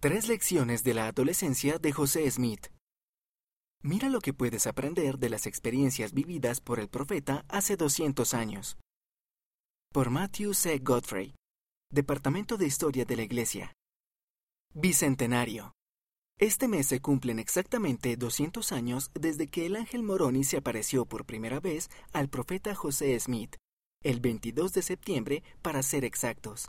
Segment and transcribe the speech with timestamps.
[0.00, 2.68] Tres lecciones de la adolescencia de José Smith.
[3.82, 8.76] Mira lo que puedes aprender de las experiencias vividas por el profeta hace 200 años.
[9.92, 10.78] Por Matthew C.
[10.78, 11.34] Godfrey,
[11.90, 13.72] Departamento de Historia de la Iglesia.
[14.72, 15.72] Bicentenario.
[16.38, 21.26] Este mes se cumplen exactamente 200 años desde que el ángel Moroni se apareció por
[21.26, 23.56] primera vez al profeta José Smith,
[24.04, 26.68] el 22 de septiembre para ser exactos.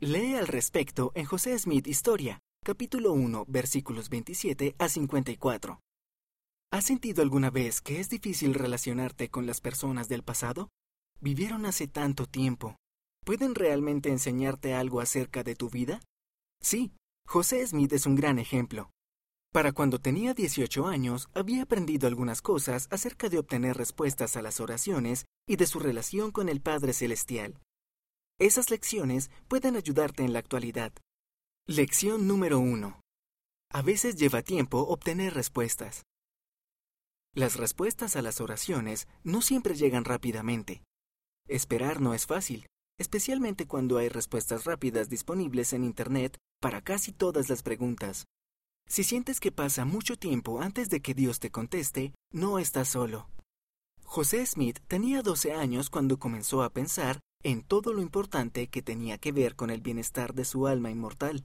[0.00, 5.80] Lee al respecto en José Smith Historia, capítulo 1, versículos 27 a 54.
[6.70, 10.68] ¿Has sentido alguna vez que es difícil relacionarte con las personas del pasado?
[11.18, 12.76] Vivieron hace tanto tiempo.
[13.24, 16.02] ¿Pueden realmente enseñarte algo acerca de tu vida?
[16.60, 16.92] Sí,
[17.26, 18.90] José Smith es un gran ejemplo.
[19.50, 24.60] Para cuando tenía 18 años, había aprendido algunas cosas acerca de obtener respuestas a las
[24.60, 27.62] oraciones y de su relación con el Padre Celestial.
[28.38, 30.92] Esas lecciones pueden ayudarte en la actualidad,
[31.70, 32.98] Lección número 1.
[33.74, 36.04] A veces lleva tiempo obtener respuestas.
[37.34, 40.82] Las respuestas a las oraciones no siempre llegan rápidamente.
[41.46, 47.50] Esperar no es fácil, especialmente cuando hay respuestas rápidas disponibles en Internet para casi todas
[47.50, 48.24] las preguntas.
[48.88, 53.28] Si sientes que pasa mucho tiempo antes de que Dios te conteste, no estás solo.
[54.04, 59.18] José Smith tenía 12 años cuando comenzó a pensar en todo lo importante que tenía
[59.18, 61.44] que ver con el bienestar de su alma inmortal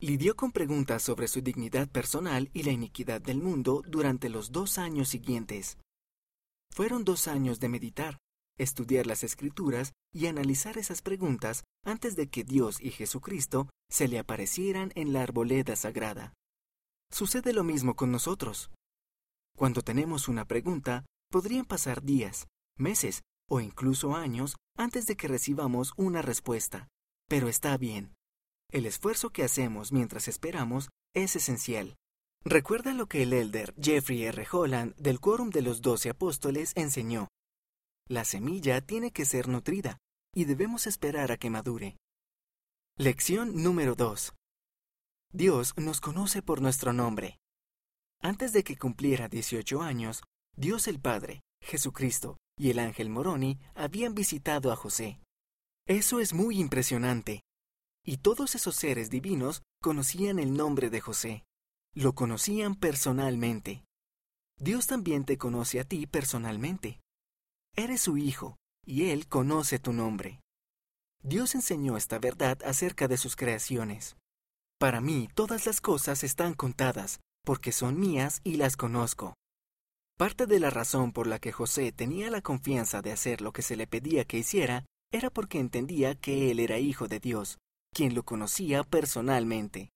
[0.00, 4.78] lidió con preguntas sobre su dignidad personal y la iniquidad del mundo durante los dos
[4.78, 5.78] años siguientes.
[6.70, 8.18] Fueron dos años de meditar,
[8.58, 14.18] estudiar las escrituras y analizar esas preguntas antes de que Dios y Jesucristo se le
[14.18, 16.34] aparecieran en la arboleda sagrada.
[17.10, 18.70] Sucede lo mismo con nosotros.
[19.56, 25.92] Cuando tenemos una pregunta, podrían pasar días, meses o incluso años antes de que recibamos
[25.96, 26.88] una respuesta.
[27.28, 28.14] Pero está bien.
[28.70, 31.96] El esfuerzo que hacemos mientras esperamos es esencial.
[32.44, 34.46] Recuerda lo que el elder Jeffrey R.
[34.50, 37.28] Holland del Quórum de los Doce Apóstoles enseñó.
[38.06, 39.98] La semilla tiene que ser nutrida
[40.34, 41.96] y debemos esperar a que madure.
[42.98, 44.34] Lección número 2.
[45.32, 47.38] Dios nos conoce por nuestro nombre.
[48.20, 50.22] Antes de que cumpliera 18 años,
[50.56, 55.18] Dios el Padre, Jesucristo y el ángel Moroni habían visitado a José.
[55.86, 57.42] Eso es muy impresionante,
[58.04, 61.44] y todos esos seres divinos conocían el nombre de José.
[61.94, 63.84] Lo conocían personalmente.
[64.58, 67.00] Dios también te conoce a ti personalmente.
[67.76, 70.40] Eres su hijo, y Él conoce tu nombre.
[71.22, 74.16] Dios enseñó esta verdad acerca de sus creaciones.
[74.78, 79.34] Para mí todas las cosas están contadas, porque son mías y las conozco.
[80.18, 83.62] Parte de la razón por la que José tenía la confianza de hacer lo que
[83.62, 87.58] se le pedía que hiciera era porque entendía que él era hijo de Dios,
[87.94, 89.90] quien lo conocía personalmente.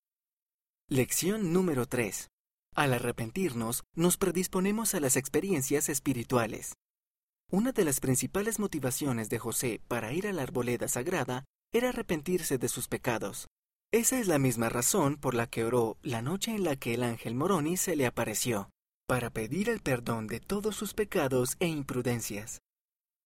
[0.89, 2.31] Lección número 3.
[2.75, 6.77] Al arrepentirnos, nos predisponemos a las experiencias espirituales.
[7.51, 12.57] Una de las principales motivaciones de José para ir a la arboleda sagrada era arrepentirse
[12.57, 13.49] de sus pecados.
[13.93, 17.03] Esa es la misma razón por la que oró la noche en la que el
[17.03, 18.71] ángel Moroni se le apareció,
[19.07, 22.61] para pedir el perdón de todos sus pecados e imprudencias.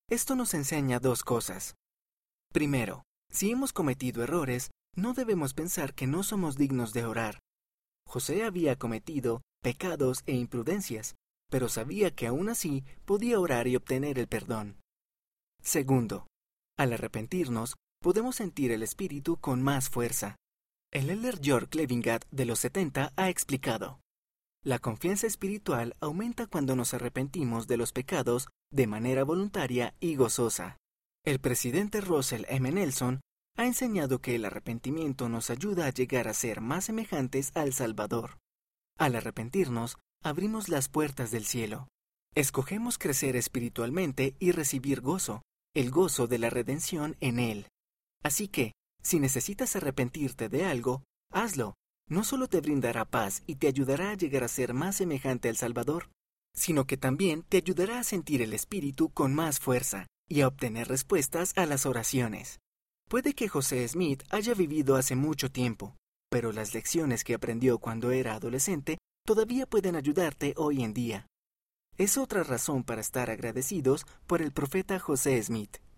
[0.09, 1.75] Esto nos enseña dos cosas.
[2.53, 7.38] Primero, si hemos cometido errores, no debemos pensar que no somos dignos de orar.
[8.06, 11.15] José había cometido pecados e imprudencias,
[11.50, 14.81] pero sabía que aún así podía orar y obtener el perdón.
[15.62, 16.26] Segundo,
[16.76, 20.37] al arrepentirnos, podemos sentir el Espíritu con más fuerza.
[20.93, 24.00] El elder George Clevingat de los 70 ha explicado.
[24.64, 30.76] La confianza espiritual aumenta cuando nos arrepentimos de los pecados de manera voluntaria y gozosa.
[31.25, 32.72] El presidente Russell M.
[32.72, 33.21] Nelson
[33.56, 38.38] ha enseñado que el arrepentimiento nos ayuda a llegar a ser más semejantes al Salvador.
[38.99, 41.87] Al arrepentirnos, abrimos las puertas del cielo.
[42.34, 45.43] Escogemos crecer espiritualmente y recibir gozo,
[45.75, 47.69] el gozo de la redención en Él.
[48.25, 51.75] Así que, si necesitas arrepentirte de algo, hazlo.
[52.09, 55.56] No solo te brindará paz y te ayudará a llegar a ser más semejante al
[55.56, 56.11] Salvador,
[56.52, 60.88] sino que también te ayudará a sentir el Espíritu con más fuerza, y a obtener
[60.88, 62.58] respuestas a las oraciones.
[63.06, 65.94] Puede que José Smith haya vivido hace mucho tiempo,
[66.31, 68.96] pero las lecciones que aprendió cuando era adolescente
[69.26, 71.26] todavía pueden ayudarte hoy en día.
[71.99, 75.82] Es otra razón para estar agradecidos por el profeta José Smith.